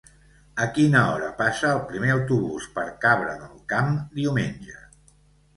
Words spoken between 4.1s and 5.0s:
diumenge?